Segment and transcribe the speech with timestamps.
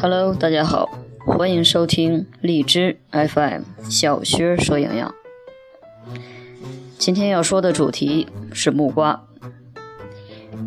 [0.00, 0.88] Hello，大家好，
[1.24, 5.14] 欢迎收听荔枝 FM 小薛说营养。
[6.98, 9.24] 今天要说的主题是木瓜。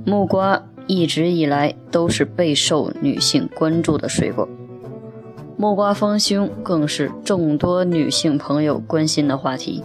[0.06, 4.48] 木瓜一直以来都是备受女性关注的水果，
[5.58, 9.84] 木瓜丰胸更是众多女性朋友关心的话题。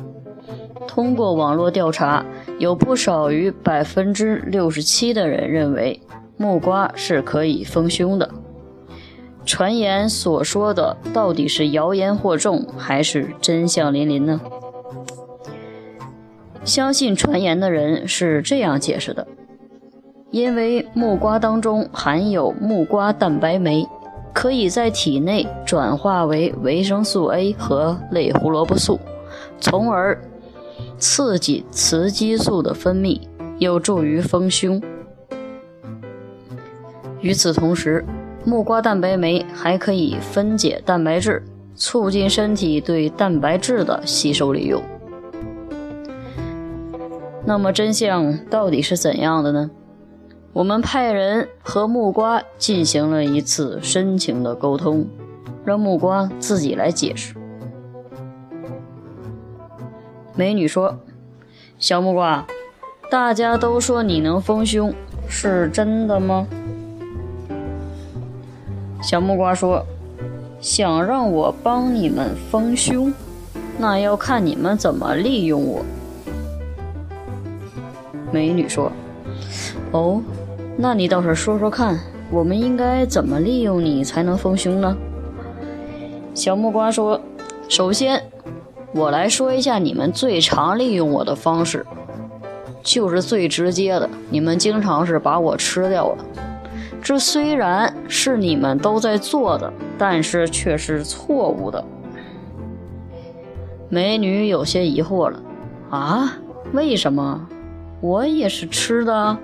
[0.87, 2.25] 通过网络调查，
[2.59, 6.01] 有不少于百分之六十七的人认为
[6.37, 8.31] 木瓜是可以丰胸的。
[9.45, 14.41] 传言所说的到底是谣言惑众，还是真相淋漓呢？
[16.65, 19.27] 相信传言的人是这样解释的：
[20.31, 23.87] 因为木瓜当中含有木瓜蛋白酶，
[24.33, 29.01] 可以在体内转化为维生素 A 和类胡萝卜素，
[29.61, 30.23] 从而
[30.99, 33.21] 刺激雌激素的分泌，
[33.59, 34.81] 有助于丰胸。
[37.21, 38.05] 与此同时，
[38.45, 41.45] 木瓜蛋白酶还可以分解蛋白质，
[41.77, 44.83] 促进身体对蛋白质的吸收利用。
[47.45, 49.71] 那么真相到底是怎样的呢？
[50.53, 55.07] 我们派人和木瓜进行了一次深情的沟通，
[55.65, 57.35] 让木瓜自己来解释。
[60.35, 60.99] 美女说
[61.79, 62.47] ：“小木瓜，
[63.11, 64.93] 大家都说你能丰胸，
[65.29, 66.47] 是真的吗？”
[69.03, 69.85] 小木瓜说
[70.63, 73.13] ：“想让我帮你们丰胸，
[73.77, 75.85] 那要看你们怎么利用我。”
[78.31, 78.93] 美女说
[79.91, 80.23] ：“哦，
[80.77, 81.99] 那你倒是说说看，
[82.31, 84.97] 我们应该怎么利用你才能丰胸呢？”
[86.33, 87.21] 小木瓜说
[87.69, 88.23] ：“首先，
[88.95, 91.85] 我来说一下你们最常利用我的方式，
[92.85, 96.25] 就是最直接的，你们经常是把我吃掉了。”
[97.03, 101.85] 这虽然是你们都在做的，但是却是错误的。
[103.89, 105.43] 美女有些疑惑了
[105.91, 106.39] ：“啊，
[106.73, 107.49] 为什么？
[108.01, 109.37] 我也是吃的。”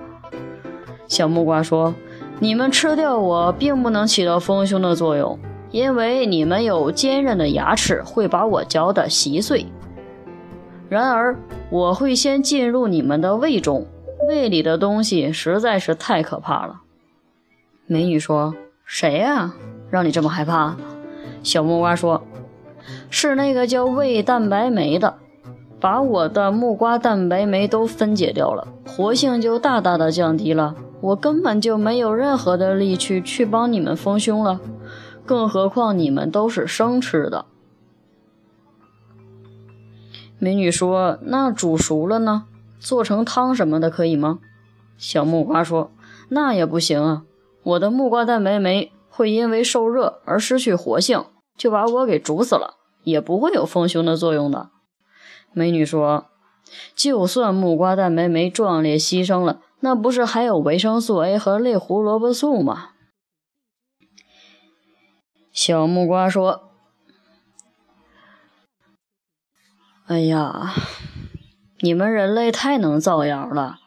[1.07, 1.93] 小木瓜说
[2.39, 5.37] ：“你们吃掉我，并不能起到丰胸的作用，
[5.69, 9.65] 因为你们有坚韧的牙齿，会把我嚼得稀碎。
[10.87, 11.35] 然而，
[11.69, 13.85] 我会先进入你们的胃中，
[14.29, 16.81] 胃里的东西实在是太可怕了。”
[17.91, 18.53] 美女说
[18.85, 19.55] ：“谁呀？
[19.89, 20.77] 让你这么害怕？”
[21.41, 22.23] 小木瓜说
[23.09, 25.15] ：“是那个叫胃蛋白酶的，
[25.79, 30.75] 把我的木瓜蛋白酶都分解掉了，活性就大大的降低了。
[31.01, 34.59] 我根本就没有任何的力气去帮你们丰胸了，
[35.25, 37.45] 更何况你们都是生吃的。”
[40.37, 42.43] 美女说：“那煮熟了呢？
[42.79, 44.37] 做成汤什么的可以吗？”
[44.99, 45.89] 小木瓜说
[46.29, 47.23] ：“那也不行啊。”
[47.69, 51.25] 我的木瓜蛋白酶会因为受热而失去活性，
[51.57, 54.69] 就把我给煮死了，也不会有丰胸的作用的。
[55.53, 56.29] 美女说
[56.95, 62.91] ：“就算木瓜蛋白酶壮烈牺牲了，那不是还有维生素 A 和类胡萝卜素吗？”
[65.51, 66.69] 小木瓜说
[70.07, 70.73] ：“哎呀，
[71.81, 73.79] 你们人类太能造谣了！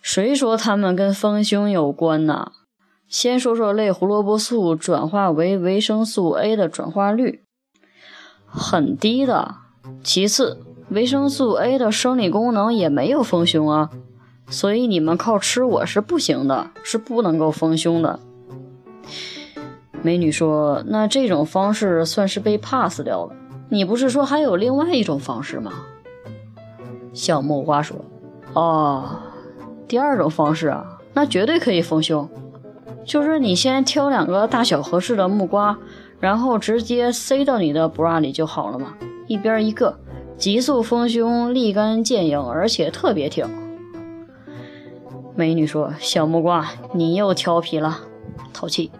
[0.00, 2.52] 谁说他们跟丰胸有关呢？”
[3.08, 7.42] 先说说类胡萝卜素转化为维生素 A 的转化率
[8.44, 9.54] 很低的。
[10.04, 10.58] 其次，
[10.90, 13.88] 维生素 A 的生理功能也没有丰胸啊，
[14.50, 18.20] 所以你们靠吃我是不行的，是不能够丰胸的。
[20.02, 23.34] 美女说：“那这种方式算是被 pass 掉了。
[23.70, 25.72] 你不是说还有另外一种方式吗？”
[27.14, 27.96] 小木瓜说
[28.52, 29.18] ：“哦，
[29.88, 32.28] 第二种方式啊，那绝对可以丰胸。”
[33.08, 35.78] 就是你先挑两个大小合适的木瓜，
[36.20, 38.94] 然后直接塞到你的 bra 里就好了嘛，
[39.26, 39.98] 一边一个，
[40.36, 43.48] 急速丰胸，立竿见影，而且特别挺。
[45.34, 47.98] 美女说：“小木瓜，你又调皮了，
[48.52, 48.90] 淘气。”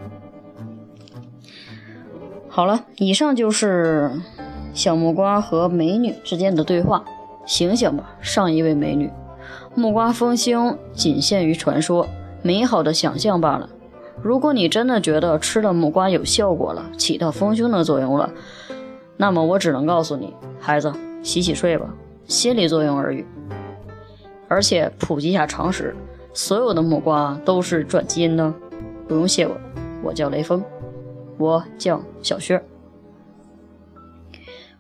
[2.49, 4.11] 好了，以上就是
[4.73, 7.05] 小木瓜和美女之间的对话。
[7.45, 9.11] 醒醒吧，上一位美女，
[9.75, 12.07] 木瓜丰胸仅限于传说，
[12.41, 13.69] 美好的想象罢了。
[14.23, 18.31] 如果你真的觉得吃了木瓜有效果了，起到丰胸的作用了，
[19.17, 20.93] 那么我只能告诉你，孩子，
[21.23, 21.95] 洗洗睡吧，
[22.27, 23.25] 心理作用而已。
[24.49, 25.95] 而且普及一下常识，
[26.33, 28.53] 所有的木瓜都是转基因的，
[29.07, 29.57] 不用谢我，
[30.03, 30.63] 我叫雷锋，
[31.37, 32.63] 我叫小薛。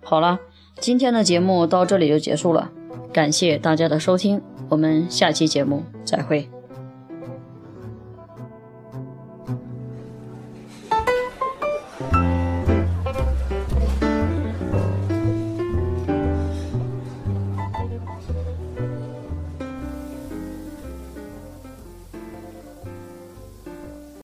[0.03, 0.41] 好了，
[0.81, 2.71] 今天的节目到这里就结束了，
[3.13, 6.49] 感谢大家的收听，我们下期节目再会。